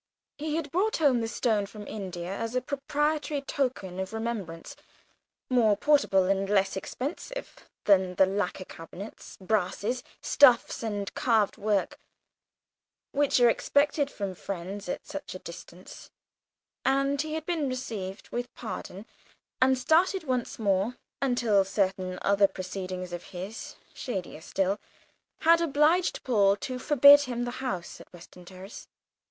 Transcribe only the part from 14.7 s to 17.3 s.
at such a distance, and